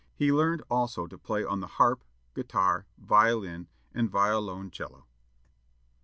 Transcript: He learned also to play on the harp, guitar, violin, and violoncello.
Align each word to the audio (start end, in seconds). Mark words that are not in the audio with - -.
He 0.15 0.31
learned 0.31 0.63
also 0.67 1.05
to 1.05 1.15
play 1.15 1.45
on 1.45 1.59
the 1.59 1.67
harp, 1.77 2.03
guitar, 2.33 2.87
violin, 2.97 3.67
and 3.93 4.09
violoncello. 4.09 5.05